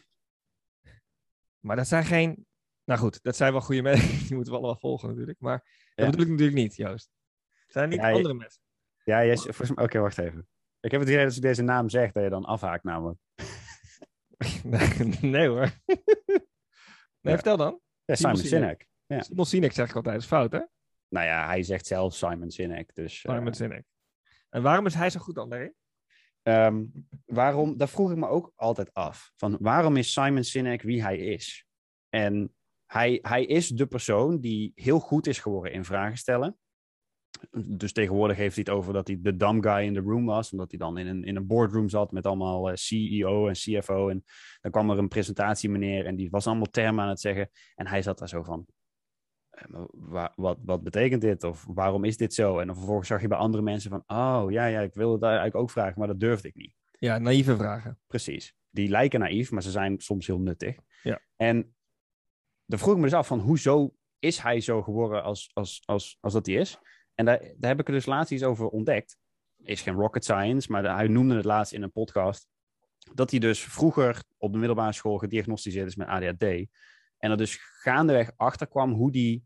[1.59, 2.45] Maar dat zijn geen...
[2.85, 4.17] Nou goed, dat zijn wel goede mensen.
[4.27, 5.39] Die moeten we allemaal volgen natuurlijk.
[5.39, 5.63] Maar
[5.95, 7.09] dat bedoel ik natuurlijk niet, Joost.
[7.67, 8.61] Zijn niet andere mensen?
[9.03, 10.47] Ja, jij, volgens mij, oké, wacht even.
[10.79, 13.19] Ik heb het idee dat als ik deze naam zeg, dat je dan afhaakt namelijk.
[14.63, 14.87] nee,
[15.35, 15.71] nee hoor.
[17.21, 17.79] nee, vertel dan.
[18.05, 18.61] Ja, Simon Simon Sinek.
[18.61, 18.87] Sinek.
[19.05, 19.21] Ja.
[19.21, 20.61] Simon Sinek zeg ik altijd, is fout hè?
[21.13, 23.25] Nou ja, hij zegt zelf Simon Sinek, dus...
[23.25, 23.85] eh, Simon Sinek.
[24.49, 25.73] En waarom is hij zo goed dan daarin?
[26.41, 26.83] Ehm,
[27.25, 29.31] waarom, dat vroeg ik me ook altijd af.
[29.35, 31.65] Van waarom is Simon Sinek wie hij is?
[32.09, 32.53] En
[32.85, 36.57] hij, hij is de persoon die heel goed is geworden in vragen stellen.
[37.67, 40.51] Dus tegenwoordig heeft hij het over dat hij de dumb guy in the room was.
[40.51, 44.09] Omdat hij dan in een, in een boardroom zat met allemaal eh, CEO en CFO.
[44.09, 44.23] En
[44.61, 47.49] dan kwam er een presentatiemeneer en die was allemaal termen aan het zeggen.
[47.75, 48.82] En hij zat daar zo van, eh,
[49.91, 51.43] wa- wat, wat betekent dit?
[51.43, 52.59] Of waarom is dit zo?
[52.59, 55.23] En dan vervolgens zag je bij andere mensen van, oh ja, ja, ik wilde het
[55.23, 56.75] eigenlijk ook vragen, maar dat durfde ik niet.
[56.99, 57.99] Ja, naïeve vragen.
[58.07, 58.55] Precies.
[58.69, 60.75] Die lijken naïef, maar ze zijn soms heel nuttig.
[61.03, 61.19] Ja.
[61.35, 61.75] En
[62.65, 66.17] dan vroeg ik me dus af van, hoezo is hij zo geworden als, als, als,
[66.21, 66.77] als dat hij is?
[67.15, 69.17] En daar, daar heb ik er dus laatst iets over ontdekt.
[69.63, 72.47] Is geen rocket science, maar de- hij noemde het laatst in een podcast.
[73.13, 76.45] Dat hij dus vroeger op de middelbare school gediagnosticeerd is met ADHD.
[77.23, 79.43] En er dus gaandeweg achter kwam hoe die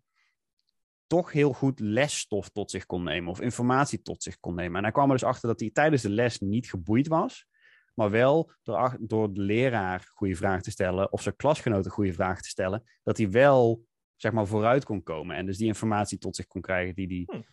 [1.08, 4.78] toch heel goed lesstof tot zich kon nemen of informatie tot zich kon nemen.
[4.78, 7.48] En hij kwam er dus achter dat hij tijdens de les niet geboeid was,
[7.94, 12.42] maar wel door, door de leraar goede vragen te stellen of zijn klasgenoten goede vragen
[12.42, 13.86] te stellen, dat hij wel
[14.16, 17.38] zeg maar vooruit kon komen en dus die informatie tot zich kon krijgen die hij
[17.38, 17.44] Hm.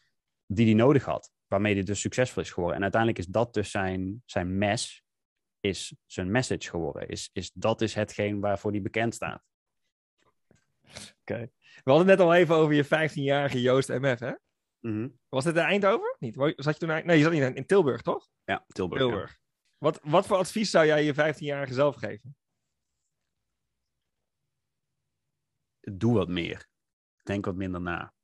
[0.46, 2.76] die die nodig had, waarmee hij dus succesvol is geworden.
[2.76, 5.04] En uiteindelijk is dat dus zijn, zijn mes,
[5.60, 7.08] is zijn message geworden.
[7.08, 9.42] Is, is, dat is hetgeen waarvoor hij bekend staat.
[11.24, 14.32] We hadden het net al even over je 15-jarige Joost MF, hè?
[15.28, 16.16] Was dit in Eindhoven?
[16.18, 16.34] Niet?
[16.56, 18.28] Zat je toen eind- Nee, je zat niet in, Tilburg, toch?
[18.44, 19.00] Ja, Tilburg.
[19.02, 19.06] ja.
[19.08, 19.38] Tilburg.
[19.78, 22.36] Wat, wat voor advies zou jij je 15-jarige zelf geven?
[25.80, 26.68] Doe wat meer.
[27.22, 28.14] Denk wat minder na.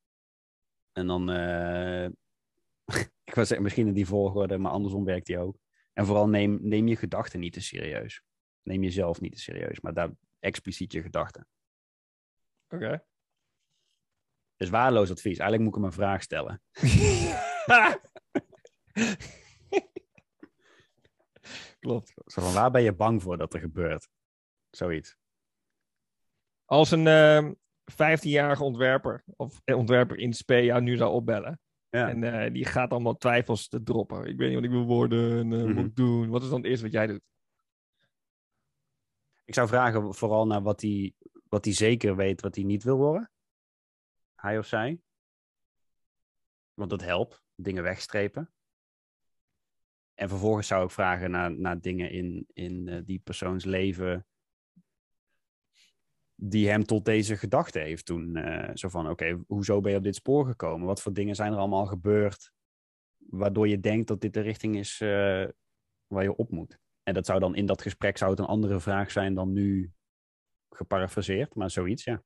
[0.91, 2.05] En dan, eh,
[3.25, 5.57] ik was zeggen, misschien in die volgorde, maar andersom werkt die ook.
[5.93, 8.21] En vooral neem, neem je gedachten niet te serieus.
[8.61, 11.47] Neem jezelf niet te serieus, maar daar expliciet je gedachten.
[12.71, 13.03] Oké.
[14.55, 15.37] Dus waardeloos advies.
[15.37, 16.61] Eigenlijk moet ik hem een vraag stellen.
[21.79, 22.13] Klopt.
[22.25, 24.09] Zo van, waar ben je bang voor dat er gebeurt?
[24.69, 25.15] Zoiets.
[26.65, 27.53] Als een ehm
[27.91, 31.59] 15-jarige ontwerper of eh, ontwerper in SP jou nu zou opbellen.
[31.89, 32.09] Ja.
[32.09, 34.25] En eh, die gaat allemaal twijfels te droppen.
[34.25, 35.73] Ik weet niet wat ik wil worden en wat Mhm.
[35.73, 36.29] moet ik doen.
[36.29, 37.21] Wat is dan het eerste wat jij doet?
[39.45, 41.13] Ik zou vragen vooral naar wat hij,
[41.51, 43.31] wat hij zeker weet wat hij niet wil worden.
[44.35, 45.01] Hij of zij.
[46.73, 47.43] Want dat helpt.
[47.55, 48.51] Dingen wegstrepen.
[50.13, 54.25] En vervolgens zou ik vragen naar, naar dingen in, in eh, die persoons leven.
[56.35, 58.35] Die hem tot deze gedachte heeft toen.
[58.35, 60.87] eh, zo van, oké, hoezo ben je op dit spoor gekomen?
[60.87, 62.51] Wat voor dingen zijn er allemaal gebeurd?
[63.17, 65.47] Waardoor je denkt dat dit de richting is eh,
[66.07, 66.79] waar je op moet.
[67.03, 69.93] En dat zou dan in dat gesprek zou het een andere vraag zijn dan nu
[70.75, 72.23] geparafraseerd, maar zoiets, ja.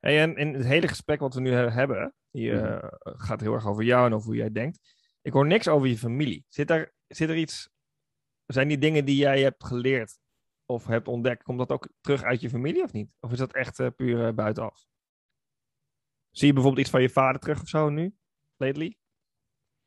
[0.00, 2.64] Hey, en in het hele gesprek wat we nu he- hebben, die, Mhm.
[2.64, 4.94] eh, gaat heel erg over jou en over hoe jij denkt.
[5.22, 6.44] Ik hoor niks over je familie.
[6.48, 7.70] Zit er, zit er iets,
[8.46, 10.18] zijn die dingen die jij hebt geleerd
[10.66, 13.10] of hebt ontdekt, komt dat ook terug uit je familie of niet?
[13.20, 14.86] Of is dat echt eh, puur eh, buitenaf?
[16.30, 18.16] Zie je bijvoorbeeld iets van je vader terug of zo nu,
[18.56, 18.98] lately?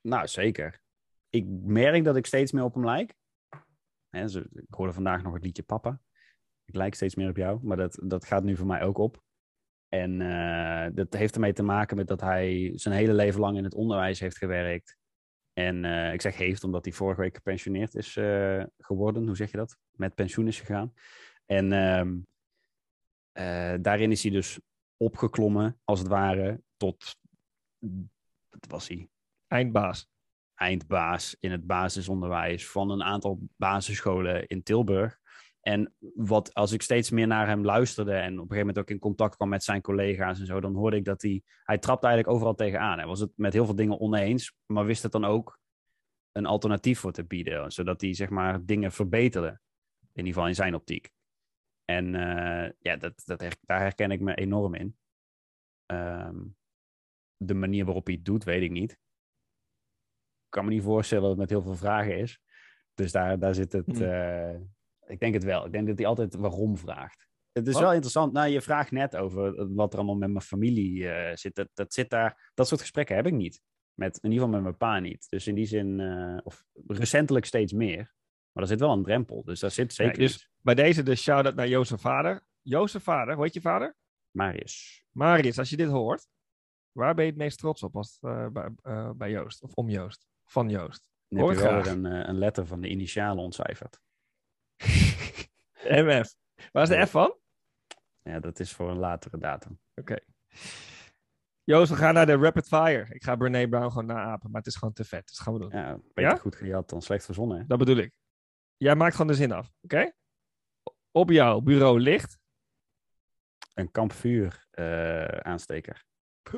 [0.01, 0.81] Nou, zeker.
[1.29, 3.15] Ik merk dat ik steeds meer op hem lijk.
[4.11, 6.01] Ik hoorde vandaag nog het liedje Papa.
[6.69, 9.23] Ik lijk steeds meer op jou, maar dat, dat gaat nu voor mij ook op.
[9.87, 13.63] En eh, dat heeft ermee te maken met dat hij zijn hele leven lang in
[13.63, 14.97] het onderwijs heeft gewerkt.
[15.59, 19.25] En eh, ik zeg heeft, omdat hij vorige week gepensioneerd is eh, geworden.
[19.25, 19.77] Hoe zeg je dat?
[19.91, 20.93] Met pensioen is gegaan.
[21.45, 22.17] En ehm,
[23.31, 24.59] eh, daarin is hij dus
[24.97, 27.17] opgeklommen, als het ware, tot...
[28.49, 29.09] Wat was hij?
[29.47, 30.09] Eindbaas.
[30.55, 35.19] eindbaas in het basisonderwijs van een aantal basisscholen in Tilburg.
[35.61, 38.89] En wat, als ik steeds meer naar hem luisterde en op een gegeven moment ook
[38.89, 42.03] in contact kwam met zijn collega's en zo, dan hoorde ik dat hij, hij trapt
[42.03, 42.97] eigenlijk overal tegenaan.
[42.97, 45.59] Hij was het met heel veel dingen oneens, maar wist het dan ook
[46.31, 50.55] een alternatief voor te bieden, zodat hij zeg maar dingen verbeterde, in ieder geval in
[50.55, 51.09] zijn optiek.
[51.85, 54.97] En eh, ja, dat, dat daar herken ik me enorm in.
[55.85, 56.37] Ehm,
[57.37, 58.91] de manier waarop hij het doet, weet ik niet.
[58.91, 62.41] Ik kan me niet voorstellen dat het met heel veel vragen is.
[62.93, 63.85] Dus daar, daar zit het.
[63.85, 64.01] Hmm.
[64.01, 64.55] eh,
[65.09, 65.65] ik denk het wel.
[65.65, 67.27] Ik denk dat hij altijd waarom vraagt.
[67.51, 67.81] Het is Wat?
[67.81, 68.33] wel interessant.
[68.33, 71.55] Nou, je vraagt net over wat er allemaal met mijn familie eh, zit.
[71.55, 72.51] Dat, dat zit daar.
[72.53, 73.61] Dat soort gesprekken heb ik niet.
[73.93, 75.29] Met, in ieder geval met mijn pa niet.
[75.29, 78.13] Dus in die zin, eh, of recentelijk steeds meer.
[78.51, 79.43] Maar er zit wel een drempel.
[79.43, 80.49] Dus daar zit zeker Ja, dus- iets.
[80.61, 82.45] Bij deze de shout-out naar Jozef vader.
[82.61, 83.95] Jozef vader, hoe heet je vader?
[84.31, 85.05] Marius.
[85.11, 86.27] Marius, als je dit hoort,
[86.91, 88.71] waar ben je het meest trots op als eh, bij,
[89.15, 89.61] bij Joost?
[89.61, 90.27] Of om Joost?
[90.45, 91.07] Van Joost?
[91.27, 93.99] Hoor heb je wel weer een, een letter van de initialen ontcijferd.
[95.83, 96.35] MF.
[96.71, 97.05] Waar is de.
[97.05, 97.37] F van?
[98.23, 99.79] Ja, dat is voor een latere datum.
[99.95, 100.17] Oké.
[101.63, 103.05] Joost, we gaan naar de Rapid Fire.
[103.09, 105.27] Ik ga Brene Brown gewoon naapen, maar het is gewoon te vet.
[105.27, 105.69] Dus dat gaan we doen.
[105.71, 106.37] Ja, beter Ja?
[106.37, 107.57] goed gejat dan slecht verzonnen.
[107.57, 107.65] Hè?
[107.67, 108.13] Dat bedoel ik.
[108.77, 110.11] Jij maakt gewoon de zin af, oké?
[111.11, 112.37] Op jouw bureau ligt...
[113.73, 116.05] Een kampvuur eh, aansteker.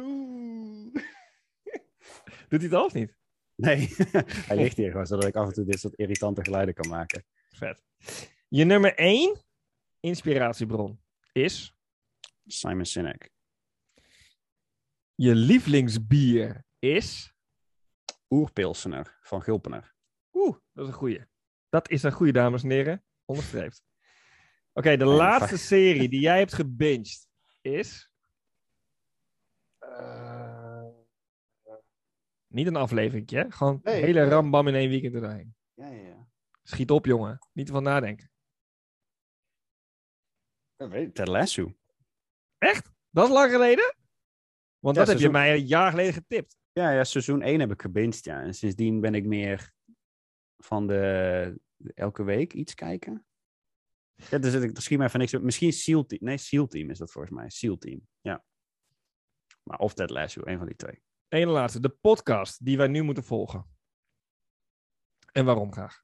[2.50, 3.16] Doet hij het al of niet?
[3.56, 3.96] Nee,
[4.48, 7.26] hij ligt hier gewoon, zodat ik af en toe dit soort irritante geluiden kan maken.
[7.50, 7.84] Vet.
[8.54, 9.42] Je nummer één
[10.00, 11.76] inspiratiebron is...
[12.46, 13.30] Simon Sinek.
[15.16, 17.34] Je lievelingsbier is...
[18.30, 19.96] Oerpilsener van Gulpener.
[20.34, 21.26] Oeh, dat is een goeie.
[21.70, 23.04] Dat is een goeie, dames en heren.
[23.26, 23.84] Onderstreept.
[24.74, 25.66] Oké, de laatste fuck.
[25.68, 27.28] serie die jij hebt gebinged
[27.62, 28.12] is...
[32.48, 33.52] Niet een afleveringje, hè?
[33.52, 34.30] Gewoon Nee, hele nee.
[34.30, 35.56] rambam in één weekend erheen.
[35.74, 36.28] Ja, ja, ja.
[36.64, 37.40] Schiet op, jongen.
[37.54, 38.31] Niet ervan nadenken.
[40.90, 41.74] Ted Lasso.
[42.58, 42.92] Echt?
[43.10, 43.96] Dat is lang geleden?
[44.80, 46.58] Want Ja, dat heb je mij een jaar geleden getipt.
[46.72, 48.42] Ja, ja, seizoen 1 heb ik gebinged, ja.
[48.42, 49.74] En sindsdien ben ik meer
[50.58, 51.62] van de
[51.94, 53.26] elke week iets kijken.
[54.30, 55.42] Ja, dus ik schiet mij van niks op.
[55.42, 56.24] Misschien Seal Team.
[56.24, 57.50] Nee, Seal Team is dat volgens mij.
[57.50, 58.44] Seal Team, ja.
[59.64, 61.04] Maar of Ted Lasso, een van die twee.
[61.28, 63.66] Eén laatste, de podcast die wij nu moeten volgen.
[65.32, 66.04] En waarom graag?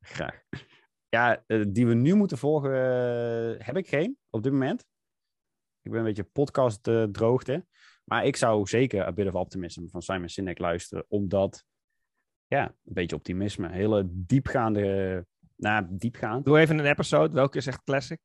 [0.00, 0.44] Graag.
[1.08, 4.86] Ja, eh, die we nu moeten volgen eh, heb ik geen op dit moment.
[5.82, 7.66] Ik ben een beetje podcast eh, droogte.
[8.04, 11.04] Maar ik zou zeker A Bit of Optimism van Simon Sinek luisteren.
[11.08, 11.64] Omdat,
[12.46, 13.68] ja, een beetje optimisme.
[13.68, 16.44] Hele diepgaande, nou, diepgaand.
[16.44, 17.34] Doe even een episode.
[17.34, 18.20] Welke is echt classic?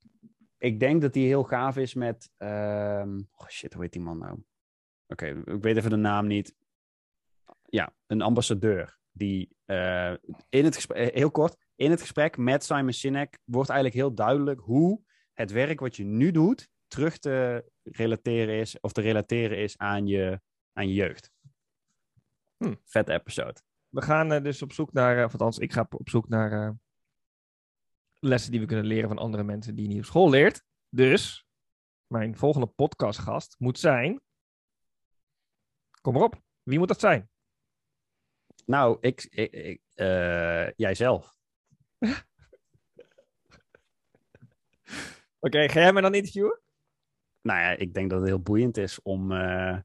[0.58, 4.18] Ik denk dat die heel gaaf is met, ehm, oh shit, hoe heet die man
[4.18, 4.44] nou?
[5.08, 6.56] Oké, ik weet even de naam niet.
[7.64, 8.98] Ja, een ambassadeur.
[9.12, 9.56] Die
[10.50, 14.60] in het gesprek, heel kort, in het gesprek met Simon Sinek wordt eigenlijk heel duidelijk
[14.60, 15.02] hoe
[15.34, 20.08] het werk wat je nu doet terug te relateren is, of te relateren is aan
[20.08, 20.42] je,
[20.74, 21.32] aan je jeugd.
[22.58, 22.74] Hm.
[22.86, 23.62] Vet episode.
[23.90, 26.52] We gaan eh, dus op zoek naar, eh, of althans, ik ga op zoek naar
[26.52, 26.72] eh,
[28.20, 30.64] lessen die we kunnen leren van andere mensen die je niet op school leert.
[30.90, 31.46] Dus,
[32.08, 34.22] mijn volgende podcastgast moet zijn.
[36.02, 37.30] Kom maar op, wie moet dat zijn?
[38.66, 39.82] Nou, ik, ik, ik
[40.76, 41.36] jijzelf.
[45.40, 46.62] Oké, ga jij mij dan interviewen?
[47.42, 49.78] Nou ja, ik denk dat het heel boeiend is om, eh,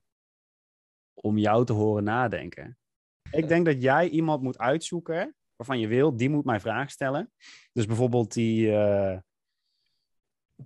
[1.14, 2.78] om jou te horen nadenken.
[3.30, 7.32] Ik denk dat jij iemand moet uitzoeken waarvan je wil, die moet mij vragen stellen.
[7.72, 9.18] Dus bijvoorbeeld die, eh,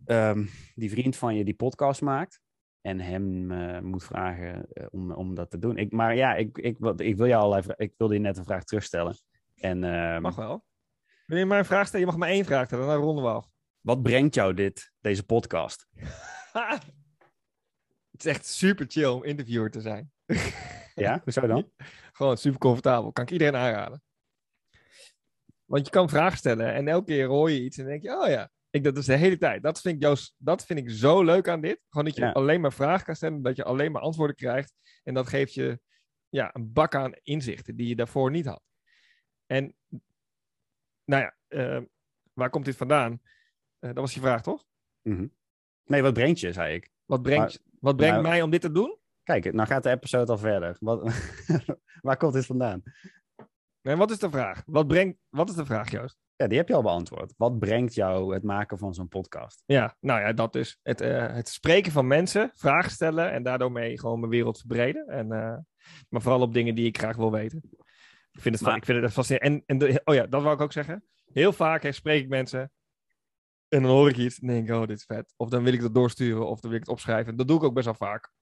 [0.05, 2.41] ehm, die vriend van je die podcast maakt.
[2.81, 5.77] En hem eh, moet vragen om, om dat te doen.
[5.77, 8.45] Ik, maar ja, ik, ik, wil- ik wil jou allerlei ik wilde je net een
[8.45, 9.17] vraag terugstellen.
[9.55, 10.65] En ehm, Mag wel.
[11.27, 12.07] Wil je mij een vraag stellen?
[12.07, 13.47] Je mag maar één vraag stellen, dan ronden we af.
[13.81, 15.87] wat brengt jou dit, deze podcast?
[18.11, 20.13] Het is echt super chill om interviewer te zijn.
[20.95, 21.71] Ja, hoezo dan?
[22.13, 23.13] Gewoon super comfortabel.
[23.13, 24.03] Kan ik iedereen aanraden.
[25.65, 28.29] Want je kan vragen stellen en elke keer hoor je iets en denk je, oh
[28.29, 29.63] ja, ik dat dus de hele tijd.
[29.63, 31.81] Dat vind ik, Joost, dat vind ik zo leuk aan dit.
[31.89, 32.31] Gewoon dat je Ja.
[32.31, 34.75] alleen maar vragen kan stellen, dat je alleen maar antwoorden krijgt.
[35.03, 35.81] En dat geeft je
[36.29, 38.63] ja, een bak aan inzichten die je daarvoor niet had.
[39.47, 39.77] En
[41.05, 41.83] nou ja, eh,
[42.33, 43.21] waar komt dit vandaan?
[43.79, 44.65] Eh, dat was je vraag, toch?
[45.03, 45.27] Mhm.
[45.85, 46.91] Nee, wat brengt je, zei ik.
[47.05, 48.99] Wat brengt, wat brengt nou- mij om dit te doen?
[49.23, 50.77] Kijk, nou gaat de episode al verder.
[50.81, 51.03] Wat,
[52.01, 52.83] waar komt dit vandaan?
[53.81, 54.63] Nee, wat is de vraag?
[54.67, 56.19] Wat, brengt, wat is de vraag, Joost?
[56.37, 57.35] Ja, die heb je al beantwoord.
[57.37, 59.63] Wat brengt jou het maken van zo'n podcast?
[59.67, 60.79] Ja, nou ja, dat dus.
[60.83, 65.07] Het, eh, het spreken van mensen, vragen stellen en daardoor mee gewoon mijn wereld verbreden.
[65.07, 65.27] En,
[66.09, 67.63] maar vooral op dingen die ik graag wil weten.
[68.33, 69.63] Ik vind het, Maar- ik vind het fascinerend.
[69.67, 71.05] En, en de- oh ja, dat wou ik ook zeggen.
[71.33, 72.73] Heel vaak hè, spreek ik mensen
[73.69, 75.35] en dan hoor ik iets en denk ik, oh, dit is vet.
[75.37, 77.37] Of dan wil ik dat doorsturen of dan wil ik het opschrijven.
[77.37, 78.33] Dat doe ik ook best wel vaak.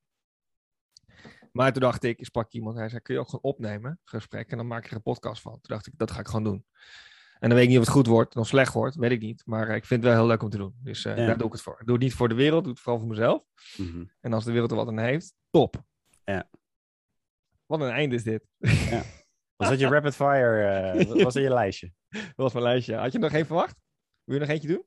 [1.53, 4.57] Maar toen dacht ik, sprak iemand, hij zei, kun je ook gewoon opnemen, gesprek, en
[4.57, 5.53] dan maak je er een podcast van.
[5.53, 6.65] Toen dacht ik, dat ga ik gewoon doen.
[7.39, 9.43] En dan weet ik niet of het goed wordt of slecht wordt, weet ik niet.
[9.47, 10.75] Maar eh, ik vind het wel heel leuk om te doen.
[10.83, 11.27] Dus eh, Ja.
[11.27, 11.77] daar doe ik het voor.
[11.81, 13.43] Ik doe het niet voor de wereld, ik doe het vooral voor mezelf.
[13.77, 14.05] Mhm.
[14.21, 15.83] En als de wereld er wat aan heeft, top.
[16.25, 16.49] Ja.
[17.67, 18.47] Wat een einde is dit.
[19.61, 21.05] Was dat je rapid fire?
[21.07, 21.93] wat was dat je lijstje?
[22.11, 22.95] Dat was mijn lijstje.
[22.97, 23.77] Had je nog één verwacht?
[24.25, 24.85] Wil je nog eentje doen?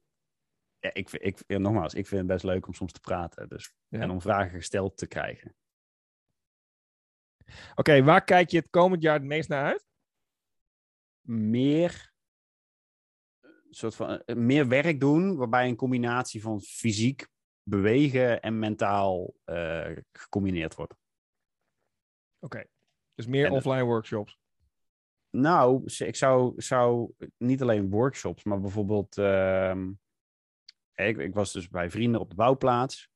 [0.79, 3.49] Ja, ik, ik, ja, nogmaals, ik vind het best leuk om soms te praten.
[3.49, 3.99] Dus, Ja.
[3.99, 5.55] En om vragen gesteld te krijgen.
[7.75, 9.85] Oké, waar kijk je het komend jaar het meest naar uit?
[11.27, 12.13] Meer,
[13.69, 17.27] soort van, eh, meer werk doen, waarbij een combinatie van fysiek
[17.63, 20.93] bewegen en mentaal eh, gecombineerd wordt.
[22.39, 22.63] Oké.
[23.13, 24.41] Dus meer En de- offline workshops.
[25.35, 29.17] Nou, ik zou, zou niet alleen workshops, maar bijvoorbeeld.
[29.17, 29.91] ehm,
[30.95, 33.09] ik, ik was dus bij vrienden op de bouwplaats.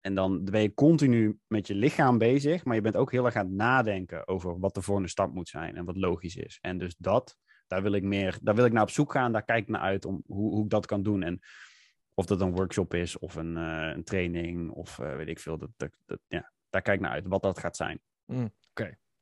[0.00, 3.36] En dan ben je continu met je lichaam bezig, maar je bent ook heel erg
[3.36, 6.58] aan het nadenken over wat de volgende stap moet zijn en wat logisch is.
[6.60, 9.44] En dus dat, daar wil ik meer, daar wil ik naar op zoek gaan, daar
[9.44, 11.22] kijk ik naar uit om hoe, hoe ik dat kan doen.
[11.22, 11.40] En
[12.14, 15.58] of dat een workshop is of een, eh, een training of eh, weet ik veel,
[15.58, 18.00] dat, dat, ja, daar kijk ik naar uit, wat dat gaat zijn.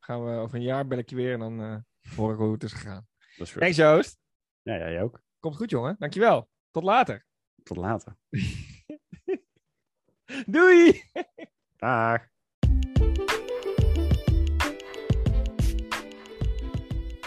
[0.09, 1.77] Gaan we over een jaar bel ik je weer en dan eh
[2.17, 3.07] hoor ik hoe het is gegaan.
[3.37, 4.19] Dat is Thanks Joost.
[4.63, 5.23] Ja, jij ook.
[5.41, 5.97] Komt goed jongen.
[5.99, 6.49] Dankjewel.
[6.71, 7.27] Tot later.
[7.63, 8.17] Tot later.
[10.47, 11.03] Doei!
[11.77, 12.27] Dag.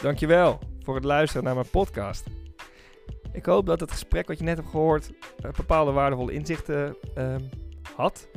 [0.02, 2.26] Dankjewel voor het luisteren naar mijn podcast.
[3.32, 5.12] Ik hoop dat het gesprek wat je net hebt gehoord
[5.44, 7.50] eh, bepaalde waardevolle inzichten ehm,
[7.96, 8.28] had.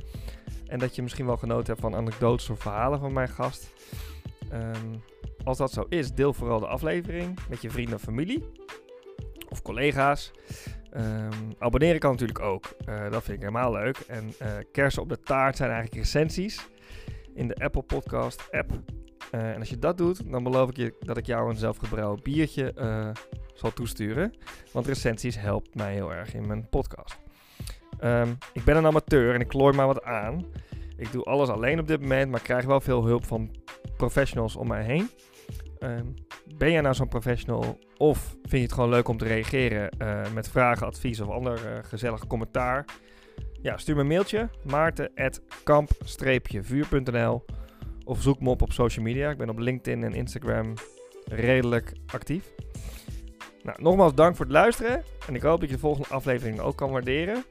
[0.66, 3.72] En dat je misschien wel genoten hebt van anekdotes of verhalen van mijn gast.
[4.55, 4.95] Ehm,
[5.45, 8.51] als dat zo is, deel vooral de aflevering met je vrienden of familie.
[9.49, 10.33] Of collega's.
[10.90, 12.75] Ehm, abonneren kan natuurlijk ook.
[12.85, 13.99] Eh, dat vind ik helemaal leuk.
[13.99, 16.67] En uh, kersen op de taart zijn eigenlijk recensies
[17.35, 18.73] in de Apple Podcast app.
[19.35, 22.23] Uh, en als je dat doet, dan beloof ik je dat ik jou een zelfgebrouwen
[22.23, 22.73] biertje
[23.55, 24.35] zal toesturen.
[24.73, 27.19] Want recensies helpt mij heel erg in mijn podcast.
[28.01, 30.47] Um, ik ben een amateur en ik klooi maar wat aan.
[30.96, 33.50] Ik doe alles alleen op dit moment, maar krijg wel veel hulp van
[33.96, 35.09] professionals om mij heen.
[35.80, 36.14] Um,
[36.57, 40.20] ben jij nou zo'n professional of vind je het gewoon leuk om te reageren uh,
[40.35, 42.85] met vragen, advies of ander uh, gezellig commentaar?
[43.62, 47.44] Ja, stuur me een mailtje maarten.kamp-vuur.nl
[48.04, 49.30] of zoek me op op social media.
[49.30, 50.74] Ik ben op LinkedIn en Instagram
[51.24, 52.52] redelijk actief.
[53.62, 56.76] Nou, nogmaals dank voor het luisteren en ik hoop dat je de volgende aflevering ook
[56.76, 57.44] kan waarderen.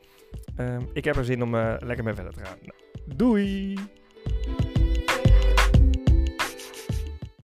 [0.60, 2.58] Um, ik heb er zin om uh, lekker mee verder te gaan.
[2.62, 2.73] Nou,
[3.08, 3.76] Doei!